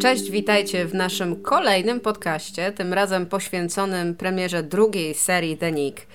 [0.00, 6.06] Cześć, witajcie w naszym kolejnym podcaście, tym razem poświęconym premierze drugiej serii The Nick.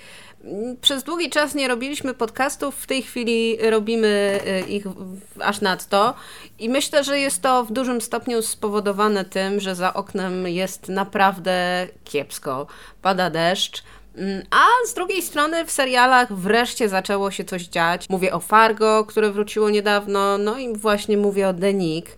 [0.80, 4.84] Przez długi czas nie robiliśmy podcastów, w tej chwili robimy y, ich
[5.40, 6.14] aż nadto
[6.58, 11.88] i myślę, że jest to w dużym stopniu spowodowane tym, że za oknem jest naprawdę
[12.04, 12.66] kiepsko.
[13.02, 13.82] Pada deszcz,
[14.16, 18.08] mm, a z drugiej strony w serialach wreszcie zaczęło się coś dziać.
[18.08, 22.16] Mówię o Fargo, które wróciło niedawno, no i właśnie mówię o The Nick.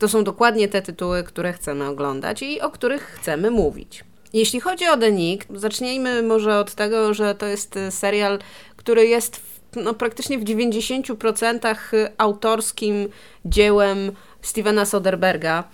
[0.00, 4.04] To są dokładnie te tytuły, które chcemy oglądać i o których chcemy mówić.
[4.32, 8.38] Jeśli chodzi o The Nick, zacznijmy może od tego, że to jest y, serial,
[8.76, 11.76] który jest w, no, praktycznie w 90%
[12.18, 13.08] autorskim
[13.44, 15.64] dziełem Stevena Soderberga.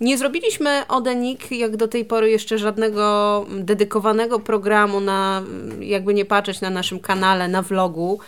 [0.00, 5.42] Nie zrobiliśmy o The Nick jak do tej pory jeszcze żadnego dedykowanego programu na,
[5.80, 8.18] jakby nie patrzeć na naszym kanale, na vlogu.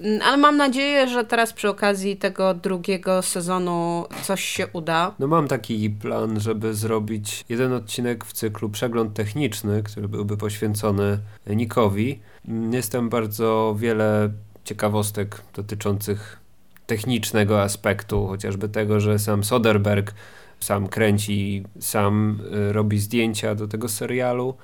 [0.00, 5.14] Mm, ale mam nadzieję, że teraz przy okazji tego drugiego sezonu coś się uda.
[5.18, 11.18] No mam taki plan, żeby zrobić jeden odcinek w cyklu Przegląd Techniczny, który byłby poświęcony
[11.46, 12.20] Nikowi.
[12.48, 14.30] Mm, Jestem bardzo wiele
[14.64, 16.40] ciekawostek dotyczących
[16.86, 20.14] technicznego aspektu, chociażby tego, że sam Soderberg
[20.60, 24.54] sam kręci, sam y, robi zdjęcia do tego serialu,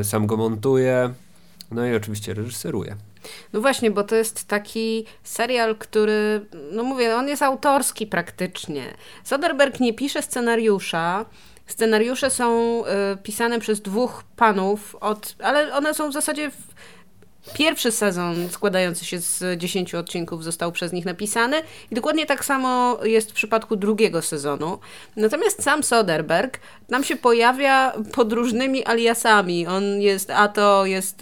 [0.00, 1.10] y, sam go montuje,
[1.70, 2.96] no i oczywiście reżyseruje.
[3.52, 8.94] No właśnie, bo to jest taki serial, który, no mówię, on jest autorski praktycznie.
[9.24, 11.24] Soderbergh nie pisze scenariusza.
[11.66, 16.56] Scenariusze są y, pisane przez dwóch panów, od, ale one są w zasadzie w,
[17.54, 22.98] Pierwszy sezon składający się z 10 odcinków został przez nich napisany i dokładnie tak samo
[23.04, 24.78] jest w przypadku drugiego sezonu.
[25.16, 29.66] Natomiast sam Soderbergh nam się pojawia pod różnymi aliasami.
[29.66, 31.20] On jest, a to jest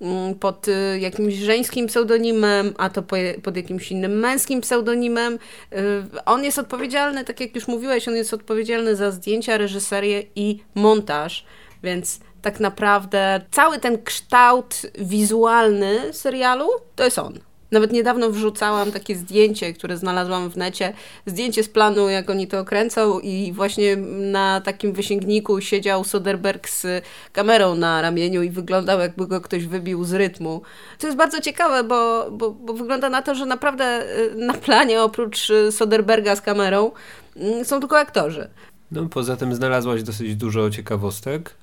[0.00, 3.02] mm, pod y, jakimś żeńskim pseudonimem, a to
[3.42, 5.34] pod jakimś innym męskim pseudonimem.
[5.34, 5.78] Y,
[6.24, 11.44] on jest odpowiedzialny, tak jak już mówiłeś, on jest odpowiedzialny za zdjęcia, reżyserię i montaż,
[11.82, 17.38] więc tak naprawdę cały ten kształt wizualny serialu to jest on.
[17.70, 20.92] Nawet niedawno wrzucałam takie zdjęcie, które znalazłam w necie.
[21.26, 23.96] Zdjęcie z planu, jak oni to kręcą, i właśnie
[24.32, 30.04] na takim wysięgniku siedział Soderbergh z kamerą na ramieniu i wyglądał, jakby go ktoś wybił
[30.04, 30.62] z rytmu.
[30.98, 35.02] To jest bardzo ciekawe, bo, bo, bo wygląda na to, że naprawdę y, na planie
[35.02, 36.90] oprócz y, Soderberga z kamerą
[37.36, 38.48] mm, są tylko aktorzy.
[38.92, 41.54] No, poza tym znalazłaś dosyć dużo ciekawostek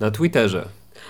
[0.00, 0.68] na Twitterze.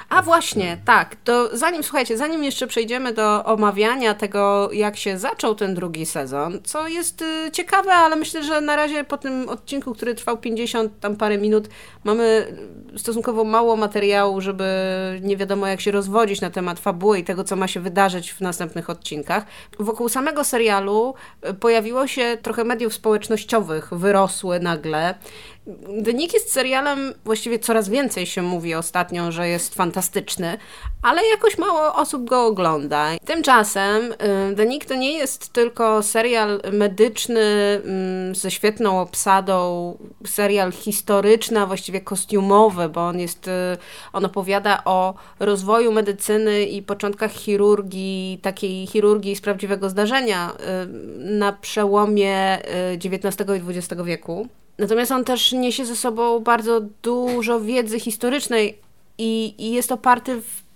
[0.09, 1.17] A właśnie, tak.
[1.25, 6.59] To zanim, słuchajcie, zanim jeszcze przejdziemy do omawiania tego, jak się zaczął ten drugi sezon,
[6.65, 11.01] co jest y, ciekawe, ale myślę, że na razie po tym odcinku, który trwał 50
[11.01, 11.69] tam parę minut,
[12.05, 12.57] mamy
[12.97, 14.67] stosunkowo mało materiału, żeby
[15.23, 18.41] nie wiadomo jak się rozwodzić na temat fabuły i tego, co ma się wydarzyć w
[18.41, 19.45] następnych odcinkach.
[19.79, 21.15] Wokół samego serialu
[21.49, 25.15] y, pojawiło się trochę mediów społecznościowych, wyrosły nagle.
[26.05, 30.59] The Nick jest serialem, właściwie coraz więcej się mówi ostatnio, że jest fantastyczny,
[31.03, 33.09] ale jakoś mało osób go ogląda.
[33.25, 34.17] Tymczasem y,
[34.57, 41.67] The Nick to nie jest tylko serial medyczny mm, ze świetną obsadą, serial historyczny, a
[41.67, 43.51] właściwie kostiumowy, bo on jest, y,
[44.13, 50.87] on opowiada o rozwoju medycyny i początkach chirurgii, takiej chirurgii z prawdziwego zdarzenia y,
[51.19, 52.59] na przełomie
[53.05, 54.49] XIX i XX wieku.
[54.79, 58.79] Natomiast on też niesie ze sobą bardzo dużo wiedzy historycznej
[59.19, 60.67] i, i jest oparty w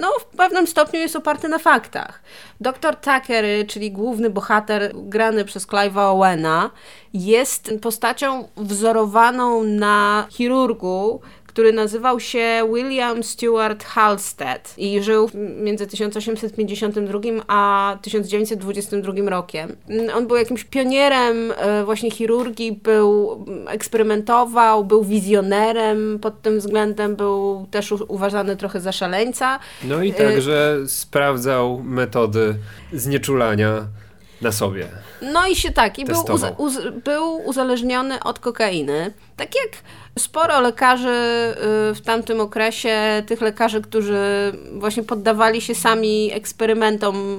[0.00, 2.22] no, w pewnym stopniu jest oparty na faktach.
[2.60, 6.70] Dr Tucker, czyli główny bohater grany przez Clive'a Owena,
[7.14, 11.20] jest postacią wzorowaną na chirurgu,
[11.58, 15.30] który nazywał się William Stewart Halstead i żył
[15.62, 19.76] między 1852 a 1922 rokiem.
[20.14, 27.66] On był jakimś pionierem e, właśnie chirurgii, był, eksperymentował, był wizjonerem pod tym względem, był
[27.70, 29.58] też uważany trochę za szaleńca.
[29.84, 32.54] No i także sprawdzał metody
[32.92, 33.86] znieczulania
[34.40, 34.88] na sobie.
[35.22, 39.12] No i się tak, i był, uza, uz, był uzależniony od kokainy.
[39.36, 39.82] Tak jak
[40.18, 41.08] sporo lekarzy
[41.90, 47.38] y, w tamtym okresie, tych lekarzy, którzy właśnie poddawali się sami eksperymentom,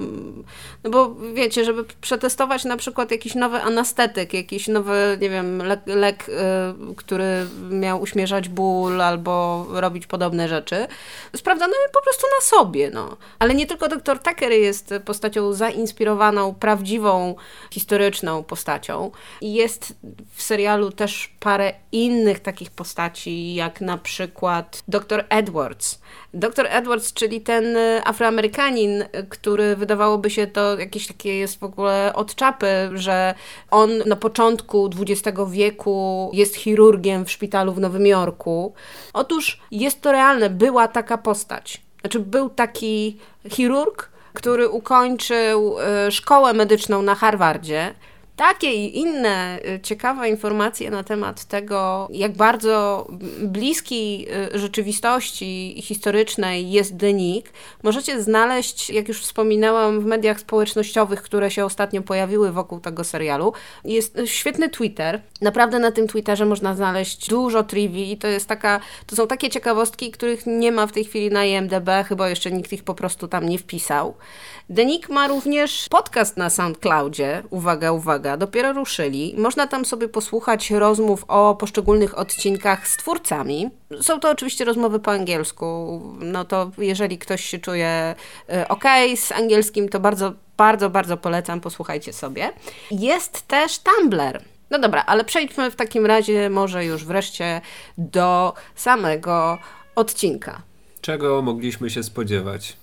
[0.83, 5.79] no bo wiecie, żeby przetestować na przykład jakiś nowy anestetyk, jakiś nowy, nie wiem, lek,
[5.85, 10.87] lek y, który miał uśmierzać ból albo robić podobne rzeczy,
[11.35, 13.17] sprawdzano je po prostu na sobie, no.
[13.39, 17.35] Ale nie tylko doktor Tucker jest postacią zainspirowaną prawdziwą prawdziwą,
[17.71, 19.11] historyczną postacią.
[19.41, 19.93] Jest
[20.33, 25.99] w serialu też parę innych takich postaci, jak na przykład dr Edwards.
[26.33, 32.13] Dr Edwards, czyli ten e, Afroamerykanin, który wydawałoby się to jakieś takie jest w ogóle
[32.15, 33.33] od czapy, że
[33.71, 38.73] on na początku XX wieku jest chirurgiem w szpitalu w Nowym Jorku.
[39.13, 41.81] Otóż jest to realne, była taka postać.
[42.01, 43.17] Znaczy, był taki
[43.49, 44.09] chirurg,
[44.39, 47.93] który ukończył e, szkołę medyczną na Harvardzie
[48.39, 53.07] takie i inne y, ciekawe informacje na temat tego, jak bardzo
[53.41, 57.49] bliski y, rzeczywistości historycznej jest Denik,
[57.83, 63.53] możecie znaleźć, jak już wspominałam, w mediach społecznościowych, które się ostatnio pojawiły wokół tego serialu.
[63.85, 65.21] Jest świetny Twitter.
[65.41, 69.49] Naprawdę na tym Twitterze można znaleźć dużo trivii i to jest taka, to są takie
[69.49, 73.27] ciekawostki, których nie ma w tej chwili na IMDb, chyba jeszcze nikt ich po prostu
[73.27, 74.15] tam nie wpisał.
[74.69, 77.43] Denik ma również podcast na SoundCloudzie.
[77.49, 79.35] Uwaga, uwaga, dopiero ruszyli.
[79.37, 83.69] Można tam sobie posłuchać rozmów o poszczególnych odcinkach z twórcami.
[84.01, 86.01] Są to oczywiście rozmowy po angielsku.
[86.19, 88.15] No to jeżeli ktoś się czuje
[88.49, 88.83] e, ok
[89.15, 92.51] z angielskim, to bardzo, bardzo, bardzo polecam, posłuchajcie sobie.
[92.91, 94.41] Jest też Tumblr.
[94.69, 97.61] No dobra, ale przejdźmy w takim razie może już wreszcie
[97.97, 99.57] do samego
[99.95, 100.61] odcinka.
[101.01, 102.77] Czego mogliśmy się spodziewać?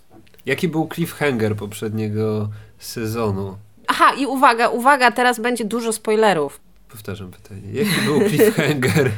[0.47, 2.49] Jaki był cliffhanger poprzedniego
[2.79, 3.57] sezonu?
[3.99, 6.61] Aha, i uwaga, uwaga, teraz będzie dużo spoilerów.
[6.89, 7.63] Powtarzam pytanie.
[7.73, 9.11] Jaki był cliffhanger?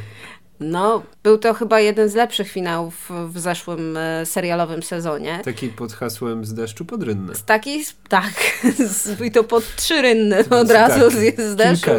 [0.59, 5.39] No, był to chyba jeden z lepszych finałów w zeszłym e, serialowym sezonie.
[5.45, 7.35] Taki pod hasłem z deszczu pod rynny.
[7.35, 8.33] Z takiej, tak,
[9.25, 11.91] i to pod trzy rynny od razu tak, z, z deszczu.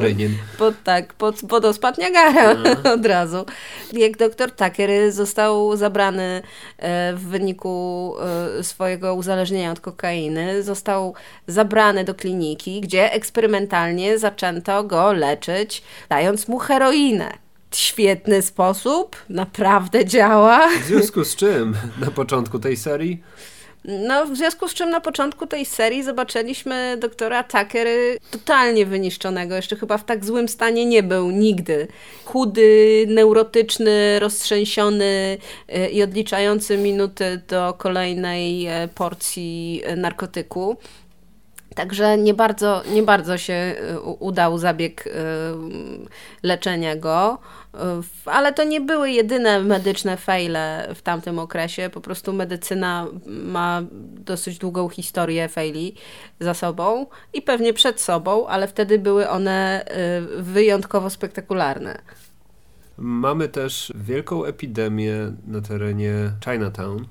[0.58, 2.92] Pod, tak, pod wodospad no.
[2.94, 3.46] od razu.
[3.92, 6.42] Jak doktor Tucker został zabrany
[6.78, 8.14] e, w wyniku
[8.58, 11.14] e, swojego uzależnienia od kokainy, został
[11.46, 20.69] zabrany do kliniki, gdzie eksperymentalnie zaczęto go leczyć, dając mu heroinę świetny sposób, naprawdę działa.
[20.69, 23.22] W związku z czym na początku tej serii?
[23.84, 29.55] No, w związku z czym na początku tej serii zobaczyliśmy doktora Tuckery totalnie wyniszczonego.
[29.56, 31.88] Jeszcze chyba w tak złym stanie nie był nigdy.
[32.25, 35.38] Chudy, neurotyczny, roztrzęsiony
[35.76, 40.76] y, i odliczający minuty do kolejnej e, porcji e, narkotyku.
[41.75, 45.11] Także nie bardzo, nie bardzo się y, udał zabieg y,
[46.43, 47.38] leczenia go,
[47.75, 47.78] y,
[48.25, 51.90] ale to nie były jedyne medyczne fejle w tamtym okresie.
[51.90, 55.94] Po prostu medycyna ma dosyć długą historię fejli
[56.40, 59.84] za sobą i pewnie przed sobą, ale wtedy były one
[60.38, 61.99] wyjątkowo spektakularne.
[62.99, 65.14] Mamy też wielką epidemię
[65.46, 66.12] na terenie
[66.44, 67.06] Chinatown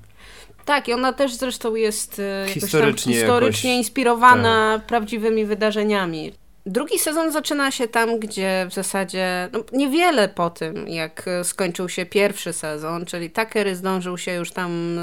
[0.70, 4.86] tak, i ona też zresztą jest e, historycznie, historycznie jakoś, inspirowana tak.
[4.86, 6.32] prawdziwymi wydarzeniami.
[6.66, 12.06] Drugi sezon zaczyna się tam, gdzie w zasadzie no, niewiele po tym, jak skończył się
[12.06, 15.02] pierwszy sezon, czyli Tucker zdążył się już tam e,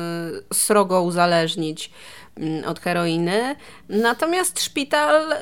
[0.54, 1.92] srogo uzależnić
[2.38, 3.56] mm, od heroiny.
[3.90, 5.40] Natomiast szpital e,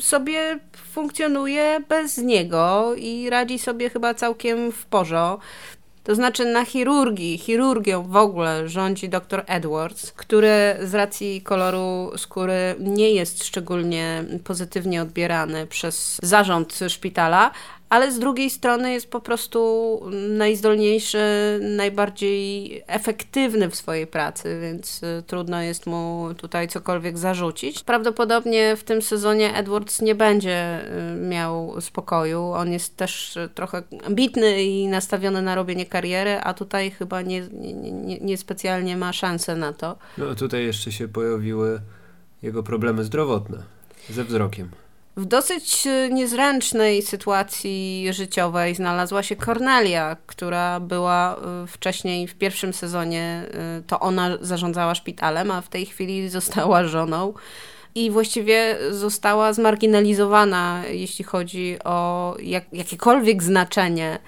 [0.00, 0.58] sobie
[0.92, 5.46] funkcjonuje bez niego i radzi sobie chyba całkiem w porządku.
[6.04, 12.74] To znaczy na chirurgii, chirurgią w ogóle rządzi dr Edwards, który z racji koloru skóry
[12.78, 17.50] nie jest szczególnie pozytywnie odbierany przez zarząd szpitala,
[17.92, 21.18] ale z drugiej strony jest po prostu najzdolniejszy,
[21.62, 27.82] najbardziej efektywny w swojej pracy, więc y, trudno jest mu tutaj cokolwiek zarzucić.
[27.82, 30.80] Prawdopodobnie w tym sezonie Edwards nie będzie
[31.14, 32.42] y, miał spokoju.
[32.42, 38.18] On jest też trochę ambitny i nastawiony na robienie kariery, a tutaj chyba nie, nie,
[38.18, 39.96] nie specjalnie ma szansę na to.
[40.18, 41.80] No tutaj jeszcze się pojawiły
[42.42, 43.62] jego problemy zdrowotne
[44.10, 44.68] ze wzrokiem.
[45.16, 52.72] W dosyć e, niezręcznej sytuacji życiowej znalazła się Cornelia, która była e, wcześniej w pierwszym
[52.72, 57.34] sezonie, e, to ona zarządzała szpitalem, a w tej chwili została żoną
[57.94, 64.18] i właściwie została zmarginalizowana, jeśli chodzi o jak, jakiekolwiek znaczenie.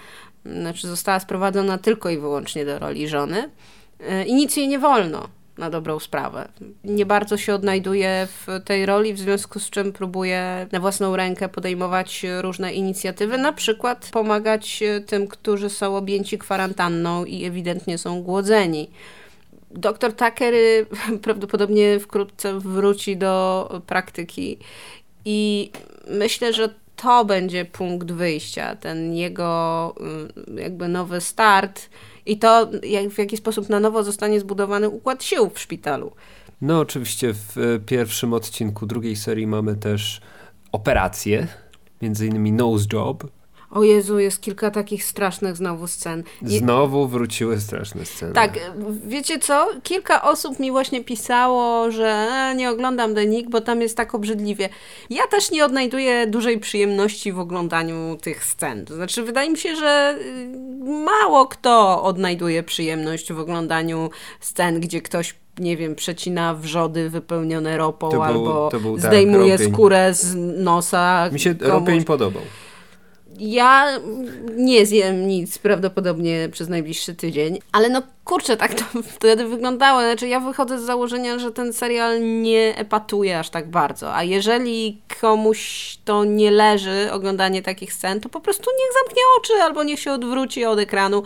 [0.47, 3.51] Znaczy, została sprowadzona tylko i wyłącznie do roli żony
[4.27, 6.49] i nic jej nie wolno na dobrą sprawę.
[6.85, 11.49] Nie bardzo się odnajduje w tej roli, w związku z czym próbuje na własną rękę
[11.49, 18.91] podejmować różne inicjatywy, na przykład pomagać tym, którzy są objęci kwarantanną i ewidentnie są głodzeni.
[19.71, 20.55] Doktor Tucker
[21.23, 24.59] prawdopodobnie wkrótce wróci do praktyki
[25.25, 25.71] i
[26.11, 31.89] myślę, że to będzie punkt wyjścia, ten jego mm, jakby nowy start
[32.27, 36.13] i to, jak, w jaki sposób na nowo zostanie zbudowany układ sił w szpitalu.
[36.61, 40.21] No oczywiście w e, pierwszym odcinku drugiej serii mamy też
[40.73, 41.47] operację,
[42.03, 43.25] między innymi Nose Job,
[43.75, 46.23] o Jezu, jest kilka takich strasznych znowu scen.
[46.43, 48.33] Znowu wróciły straszne sceny.
[48.33, 48.59] Tak,
[49.07, 49.69] wiecie co?
[49.83, 54.15] Kilka osób mi właśnie pisało, że e, nie oglądam The Nick, bo tam jest tak
[54.15, 54.69] obrzydliwie.
[55.11, 58.85] Ja też nie odnajduję dużej przyjemności w oglądaniu tych scen.
[58.85, 60.49] To znaczy, wydaje mi się, że y,
[60.85, 68.09] mało kto odnajduje przyjemność w oglądaniu scen, gdzie ktoś nie wiem, przecina wrzody wypełnione ropą
[68.09, 71.31] był, albo był, tak, zdejmuje tak, skórę z nosa.
[71.33, 71.73] Mi się komuś.
[71.73, 72.43] ropień podobał.
[73.39, 74.01] Ja
[74.57, 78.85] nie zjem nic prawdopodobnie przez najbliższy tydzień, ale no kurczę, tak to
[79.17, 80.01] wtedy wyglądało.
[80.01, 85.01] Znaczy ja wychodzę z założenia, że ten serial nie epatuje aż tak bardzo, a jeżeli
[85.21, 90.01] komuś to nie leży, oglądanie takich scen, to po prostu niech zamknie oczy albo niech
[90.01, 91.23] się odwróci od ekranu.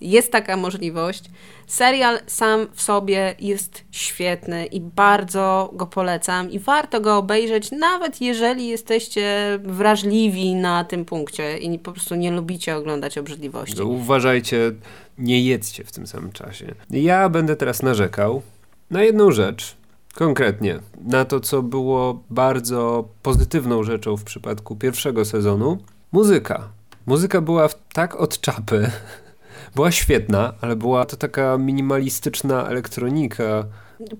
[0.00, 1.24] Jest taka możliwość.
[1.66, 8.20] Serial sam w sobie jest świetny i bardzo go polecam i warto go obejrzeć, nawet
[8.20, 13.74] jeżeli jesteście wrażliwi na tym punkcie i po prostu nie lubicie oglądać obrzydliwości.
[13.78, 14.72] No, uważajcie,
[15.18, 16.74] nie jedzcie w tym samym czasie.
[16.90, 18.42] Ja będę teraz narzekał
[18.90, 19.76] na jedną rzecz.
[20.14, 25.78] Konkretnie na to, co było bardzo pozytywną rzeczą w przypadku pierwszego sezonu.
[26.12, 26.68] Muzyka.
[27.06, 28.90] Muzyka była tak od czapy,
[29.76, 33.64] była świetna, ale była to taka minimalistyczna elektronika.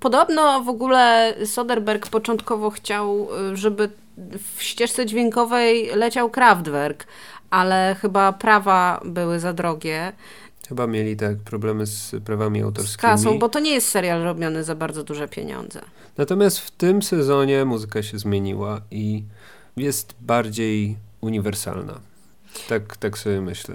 [0.01, 3.91] Podobno w ogóle Soderbergh początkowo chciał, y, żeby
[4.57, 7.07] w ścieżce dźwiękowej leciał Kraftwerk,
[7.51, 10.13] ale chyba prawa były za drogie.
[10.73, 12.93] Chyba mieli tak problemy z prawami autorskimi.
[12.93, 15.81] Z kasą, bo to nie jest serial robiony za bardzo duże pieniądze.
[16.17, 19.25] Natomiast w tym sezonie muzyka się zmieniła i
[19.76, 22.00] jest bardziej uniwersalna.
[22.69, 23.75] Tak, tak sobie myślę.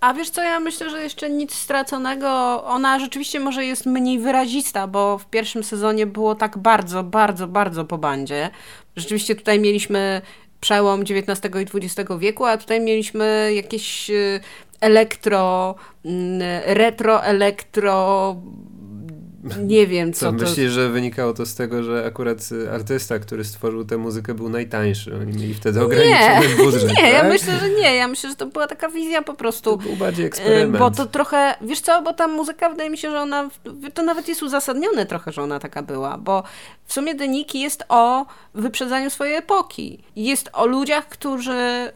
[0.00, 2.28] A wiesz co, ja myślę, że jeszcze nic straconego.
[2.64, 7.84] Ona rzeczywiście może jest mniej wyrazista, bo w pierwszym sezonie było tak bardzo, bardzo, bardzo
[7.84, 8.50] po bandzie.
[8.96, 10.22] Rzeczywiście tutaj mieliśmy
[10.60, 14.40] przełom XIX i XX wieku, a tutaj mieliśmy jakieś y,
[14.80, 16.40] elektro, mm,
[16.74, 18.36] retro, elektro
[19.58, 20.44] nie wiem, co, co to...
[20.44, 22.38] Myślisz, że wynikało to z tego, że akurat
[22.72, 25.16] artysta, który stworzył tę muzykę był najtańszy.
[25.16, 27.12] Oni mieli wtedy ograniczony nie, budżet, Nie, tak?
[27.12, 27.94] ja myślę, że nie.
[27.94, 29.70] Ja myślę, że to była taka wizja po prostu.
[29.70, 30.78] To był bardziej eksperyment.
[30.78, 33.48] Bo to trochę, wiesz co, bo ta muzyka wydaje mi się, że ona,
[33.94, 36.42] to nawet jest uzasadnione trochę, że ona taka była, bo
[36.84, 40.02] w sumie Deniki jest o wyprzedzaniu swojej epoki.
[40.16, 41.92] Jest o ludziach, którzy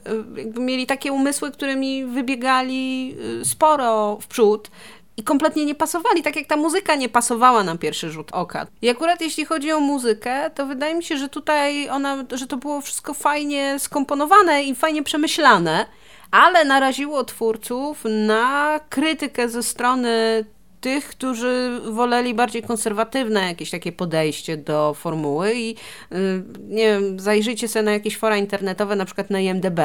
[0.56, 4.70] y, mieli takie umysły, którymi wybiegali y, sporo w przód,
[5.16, 8.66] i kompletnie nie pasowali, tak jak ta muzyka nie pasowała na pierwszy rzut oka.
[8.82, 12.56] I akurat jeśli chodzi o muzykę, to wydaje mi się, że tutaj ona, że to
[12.56, 15.86] było wszystko fajnie skomponowane i fajnie przemyślane,
[16.30, 20.44] ale naraziło twórców na krytykę ze strony
[20.82, 25.76] tych, którzy woleli bardziej konserwatywne jakieś takie podejście do formuły i
[26.12, 29.80] y, nie wiem, zajrzyjcie sobie na jakieś fora internetowe, na przykład na IMDB,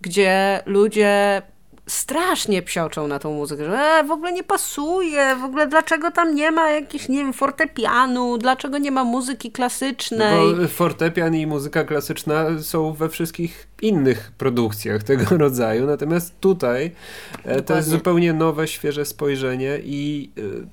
[0.00, 1.42] gdzie ludzie
[1.86, 6.34] strasznie psioczą na tą muzykę, że e, w ogóle nie pasuje, w ogóle dlaczego tam
[6.34, 10.54] nie ma jakichś, nie wiem, fortepianu, dlaczego nie ma muzyki klasycznej.
[10.56, 16.92] Bo fortepian i muzyka klasyczna są we wszystkich innych produkcjach tego rodzaju, natomiast tutaj
[17.32, 17.62] Dokładnie.
[17.62, 20.66] to jest zupełnie nowe, świeże spojrzenie i y,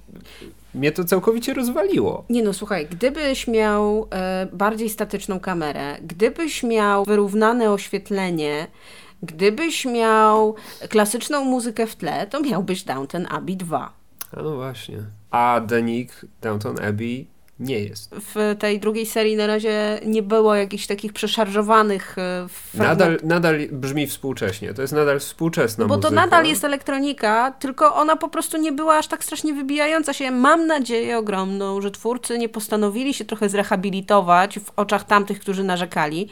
[0.76, 2.26] mnie to całkowicie rozwaliło.
[2.30, 8.68] Nie no, słuchaj, gdybyś miał e, bardziej statyczną kamerę, gdybyś miał wyrównane oświetlenie,
[9.24, 10.56] Gdybyś miał
[10.90, 13.94] klasyczną muzykę w tle, to miałbyś Downton Abbey 2.
[14.32, 14.98] A no właśnie.
[15.32, 17.28] A Denik Downton Abbey
[17.60, 18.16] nie jest.
[18.16, 24.08] W tej drugiej serii na razie nie było jakichś takich przeszarżowanych e, nadal, nadal brzmi
[24.08, 24.74] współcześnie.
[24.74, 26.10] To jest nadal współczesna Bo muzyka.
[26.10, 30.32] to nadal jest elektronika, tylko ona po prostu nie była aż tak strasznie wybijająca się.
[30.32, 36.30] Mam nadzieję ogromną, że twórcy nie postanowili się trochę zrehabilitować w oczach tamtych, którzy narzekali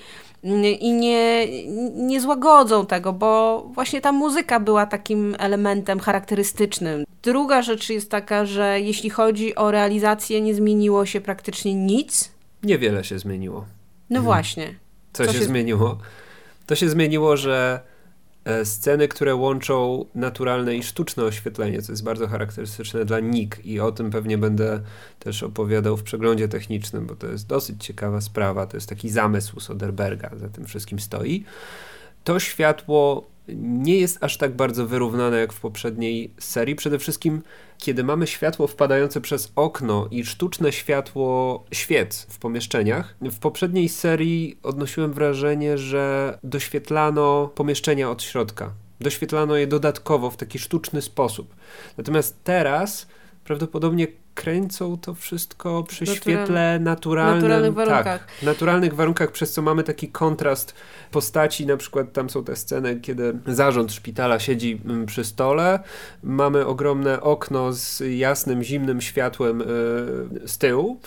[0.79, 1.48] i nie,
[1.93, 7.03] nie złagodzą tego, bo właśnie ta muzyka była takim elementem charakterystycznym.
[7.27, 12.31] Druga rzecz jest taka, że jeśli chodzi o realizację, nie zmieniło się praktycznie nic.
[12.63, 13.65] Niewiele się zmieniło.
[14.10, 14.24] No mhm.
[14.24, 14.75] właśnie.
[15.13, 15.98] Co, Co się, się zmieniło?
[16.65, 17.81] To się zmieniło, że
[18.48, 23.79] E, sceny, które łączą naturalne i sztuczne oświetlenie, co jest bardzo charakterystyczne dla NIK i
[23.79, 24.81] o tym pewnie będę
[25.19, 29.60] też opowiadał w przeglądzie technicznym, bo to jest dosyć ciekawa sprawa, to jest taki zamysł
[29.60, 31.43] Soderberga, za tym wszystkim stoi.
[32.24, 36.75] To światło nie jest aż tak bardzo wyrównane jak w poprzedniej serii.
[36.75, 37.41] Przede wszystkim,
[37.77, 43.15] kiedy mamy światło wpadające przez okno i sztuczne światło świec w pomieszczeniach.
[43.21, 48.73] W poprzedniej serii odnosiłem wrażenie, że doświetlano pomieszczenia od środka.
[48.99, 51.55] Doświetlano je dodatkowo w taki sztuczny sposób.
[51.97, 53.07] Natomiast teraz
[53.47, 57.35] prawdopodobnie kręcą to wszystko przy świetle naturalnym.
[57.35, 58.03] Naturalnych warunkach.
[58.03, 60.73] Tak, naturalnych warunkach, przez co mamy taki kontrast
[61.11, 61.65] postaci.
[61.65, 65.79] Na przykład tam są te sceny, kiedy zarząd szpitala siedzi mm, przy stole.
[66.23, 70.99] Mamy ogromne okno z jasnym, zimnym światłem yy, z tyłu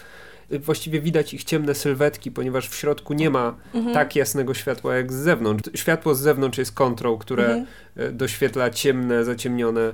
[0.59, 3.95] właściwie widać ich ciemne sylwetki, ponieważ w środku nie ma mhm.
[3.95, 5.71] tak jasnego światła jak z zewnątrz.
[5.75, 7.67] Światło z zewnątrz jest kontrą, które mhm.
[7.97, 9.93] E, doświetla ciemne, zaciemnione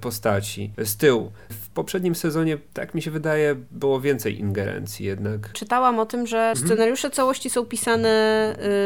[0.00, 1.32] postaci z tyłu.
[1.50, 5.52] W poprzednim sezonie, tak mi się wydaje, było więcej ingerencji jednak.
[5.52, 6.66] Czytałam o tym, że mhm.
[6.66, 8.08] scenariusze całości są pisane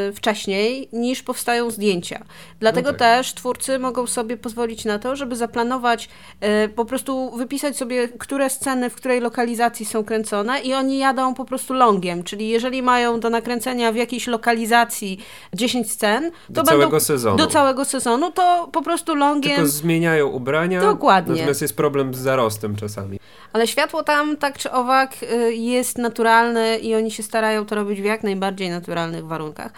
[0.09, 2.25] y, wcześniej niż powstają zdjęcia.
[2.61, 2.99] Dlatego no tak.
[2.99, 6.09] też twórcy mogą sobie pozwolić na to, żeby zaplanować,
[6.65, 11.35] y, po prostu wypisać sobie, które sceny w której lokalizacji są kręcone i oni jadą
[11.35, 15.19] po prostu longiem, czyli jeżeli mają do nakręcenia w jakiejś lokalizacji
[15.55, 17.37] 10 scen, to do całego sezonu.
[17.37, 19.57] Do całego sezonu, to po prostu longiem.
[19.57, 20.81] Tylko zmieniają ubrania.
[21.03, 21.35] Dokładnie.
[21.35, 23.19] Natomiast jest problem z zarostem czasami.
[23.53, 28.01] Ale światło tam, tak czy owak, y, jest naturalne i oni się starają to robić
[28.03, 29.73] w jak najbardziej naturalnych warunkach.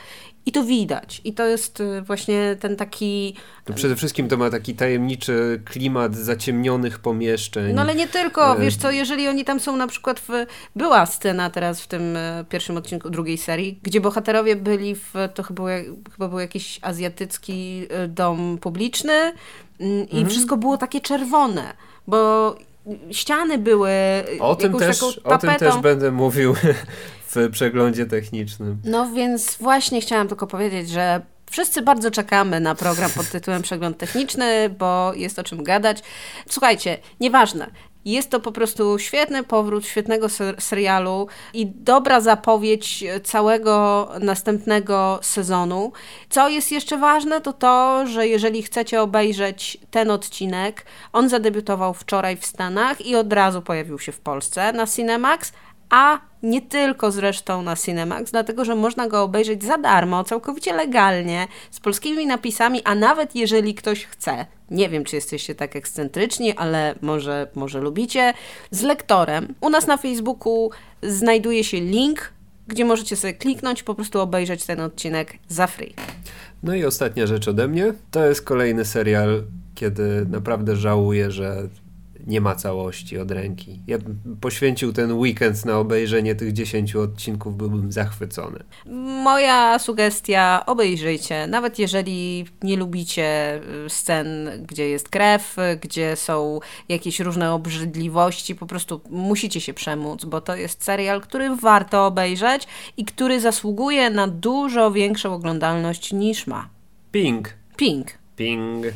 [0.46, 1.20] I to widać.
[1.24, 3.36] I to jest y, właśnie ten taki.
[3.68, 7.74] No przede wszystkim to ma taki tajemniczy klimat zaciemnionych pomieszczeń.
[7.74, 8.56] No ale nie tylko.
[8.56, 10.28] E, Wiesz co, jeżeli oni tam są na przykład w.
[10.76, 15.12] Była scena teraz w tym e, pierwszym odcinku drugiej serii, gdzie bohaterowie byli w.
[15.34, 15.62] To chyba,
[16.12, 19.12] chyba był jakiś azjatycki e, dom publiczny
[19.80, 20.28] mm, i mhm.
[20.28, 21.74] wszystko było takie czerwone,
[22.06, 22.56] bo
[23.10, 23.90] ściany były
[24.40, 26.54] o tym też, O tym też będę mówił
[27.34, 28.78] w przeglądzie technicznym.
[28.84, 33.98] No więc właśnie chciałam tylko powiedzieć, że Wszyscy bardzo czekamy na program pod tytułem Przegląd
[33.98, 36.02] Techniczny, bo jest o czym gadać.
[36.48, 37.70] Słuchajcie, nieważne.
[38.04, 45.92] Jest to po prostu świetny powrót świetnego ser serialu i dobra zapowiedź całego następnego sezonu.
[46.28, 52.36] Co jest jeszcze ważne, to to, że jeżeli chcecie obejrzeć ten odcinek, on zadebiutował wczoraj
[52.36, 55.52] w Stanach i od razu pojawił się w Polsce na Cinemax,
[55.90, 61.48] a nie tylko zresztą na Cinemax, dlatego że można go obejrzeć za darmo, całkowicie legalnie,
[61.70, 66.94] z polskimi napisami, a nawet jeżeli ktoś chce, nie wiem czy jesteście tak ekscentryczni, ale
[67.02, 68.34] może, może lubicie,
[68.70, 69.54] z lektorem.
[69.60, 70.70] U nas na Facebooku
[71.02, 72.32] znajduje się link,
[72.68, 75.94] gdzie możecie sobie kliknąć, po prostu obejrzeć ten odcinek za free.
[76.62, 81.68] No i ostatnia rzecz ode mnie, to jest kolejny serial, kiedy naprawdę żałuję, że
[82.26, 83.80] nie ma całości od ręki.
[83.86, 83.98] Ja
[84.40, 88.64] poświęcił ten weekend na obejrzenie tych 10 odcinków, byłbym zachwycony.
[89.24, 91.46] Moja sugestia, obejrzyjcie.
[91.46, 98.66] Nawet jeżeli nie lubicie y, scen, gdzie jest krew, gdzie są jakieś różne obrzydliwości, po
[98.66, 104.28] prostu musicie się przemóc, bo to jest serial, który warto obejrzeć i który zasługuje na
[104.28, 106.68] dużo większą oglądalność niż ma.
[107.12, 107.54] Ping.
[107.76, 108.06] Ping.
[108.36, 108.86] Ping.